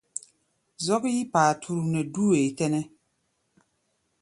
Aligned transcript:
Zɔ́k 0.85 1.03
yí 1.15 1.21
paturu 1.33 1.83
nɛ 1.91 2.01
dú 2.13 2.23
wee 2.31 2.49
tɛ́nɛ́. 2.57 2.83